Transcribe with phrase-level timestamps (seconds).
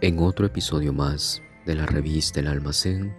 [0.00, 3.12] En otro episodio más de la revista El Almacén,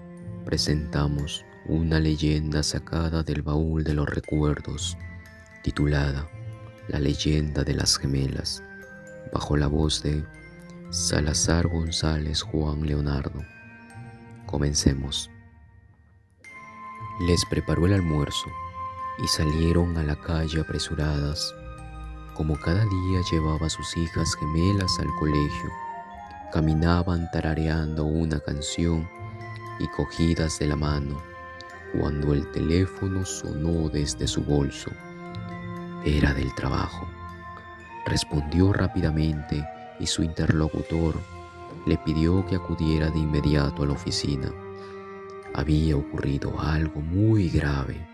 [0.45, 4.97] presentamos una leyenda sacada del baúl de los recuerdos,
[5.61, 6.29] titulada
[6.87, 8.63] La leyenda de las gemelas,
[9.33, 10.23] bajo la voz de
[10.89, 13.41] Salazar González Juan Leonardo.
[14.45, 15.29] Comencemos.
[17.27, 18.47] Les preparó el almuerzo
[19.21, 21.53] y salieron a la calle apresuradas.
[22.35, 25.69] Como cada día llevaba a sus hijas gemelas al colegio,
[26.51, 29.07] caminaban tarareando una canción
[29.79, 31.21] y cogidas de la mano
[31.97, 34.91] cuando el teléfono sonó desde su bolso.
[36.05, 37.07] Era del trabajo.
[38.05, 39.65] Respondió rápidamente
[39.99, 41.15] y su interlocutor
[41.85, 44.51] le pidió que acudiera de inmediato a la oficina.
[45.53, 48.07] Había ocurrido algo muy grave,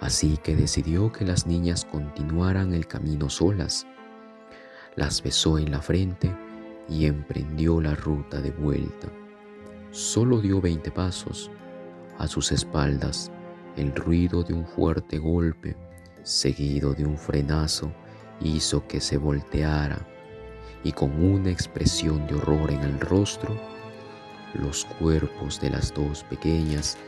[0.00, 3.86] así que decidió que las niñas continuaran el camino solas.
[4.96, 6.34] Las besó en la frente
[6.90, 9.08] y emprendió la ruta de vuelta.
[9.92, 11.50] Solo dio veinte pasos.
[12.18, 13.30] A sus espaldas,
[13.76, 15.76] el ruido de un fuerte golpe,
[16.22, 17.90] seguido de un frenazo,
[18.40, 20.06] hizo que se volteara
[20.82, 23.56] y con una expresión de horror en el rostro,
[24.54, 26.98] los cuerpos de las dos pequeñas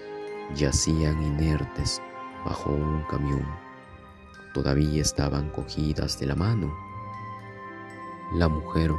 [0.55, 2.00] yacían inertes
[2.44, 3.46] bajo un camión.
[4.55, 6.72] Todavía estaban cogidas de la mano.
[8.34, 8.91] La mujer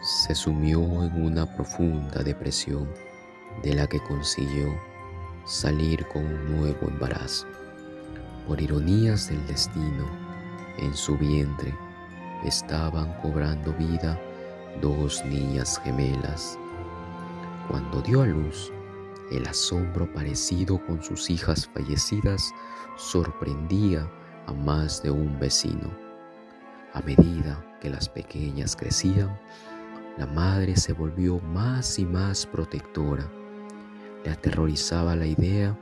[0.00, 2.88] se sumió en una profunda depresión
[3.62, 4.74] de la que consiguió
[5.44, 7.46] salir con un nuevo embarazo.
[8.46, 10.06] Por ironías del destino,
[10.78, 11.74] en su vientre
[12.44, 14.18] estaban cobrando vida
[14.80, 16.58] dos niñas gemelas.
[17.68, 18.72] Cuando dio a luz,
[19.30, 22.52] el asombro parecido con sus hijas fallecidas
[22.96, 24.10] sorprendía
[24.46, 25.90] a más de un vecino.
[26.94, 29.38] A medida que las pequeñas crecían,
[30.18, 33.30] la madre se volvió más y más protectora.
[34.24, 35.78] Le aterrorizaba la idea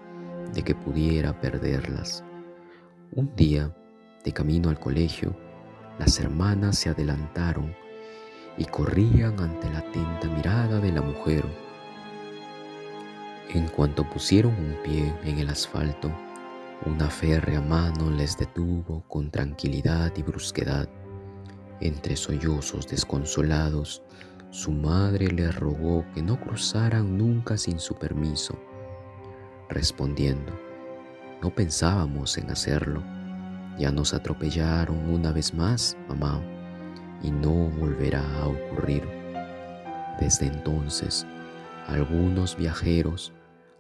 [0.55, 2.25] de que pudiera perderlas.
[3.13, 3.75] Un día,
[4.25, 5.37] de camino al colegio,
[5.99, 7.75] las hermanas se adelantaron
[8.57, 11.45] y corrían ante la atenta mirada de la mujer.
[13.51, 16.13] En cuanto pusieron un pie en el asfalto,
[16.85, 20.89] una férrea mano les detuvo con tranquilidad y brusquedad.
[21.81, 24.03] Entre sollozos desconsolados,
[24.51, 28.59] su madre le rogó que no cruzaran nunca sin su permiso,
[29.69, 30.53] respondiendo,
[31.41, 33.03] no pensábamos en hacerlo,
[33.79, 36.43] ya nos atropellaron una vez más, mamá,
[37.23, 39.05] y no volverá a ocurrir.
[40.19, 41.27] Desde entonces,
[41.87, 43.33] algunos viajeros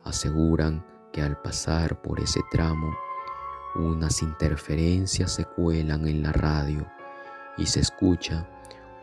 [0.04, 2.96] aseguran que al pasar por ese tramo,
[3.74, 6.86] unas interferencias se cuelan en la radio
[7.58, 8.48] y se escucha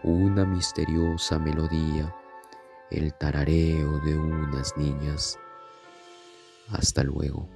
[0.03, 2.13] una misteriosa melodía,
[2.89, 5.37] el tarareo de unas niñas.
[6.69, 7.49] Hasta luego.